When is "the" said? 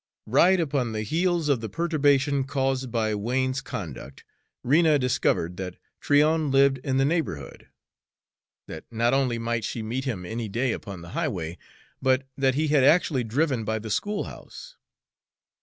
0.93-1.03, 1.61-1.69, 6.97-7.05, 11.03-11.09, 13.77-13.91